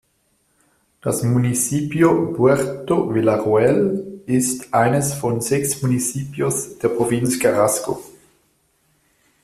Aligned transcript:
Das 1.01 1.21
Municipio 1.21 2.33
"Puerto 2.33 3.13
Villarroel" 3.13 4.23
ist 4.25 4.73
eines 4.73 5.13
von 5.13 5.41
sechs 5.41 5.79
Municipios 5.83 6.79
der 6.79 6.87
Provinz 6.87 7.37
Carrasco. 7.39 8.01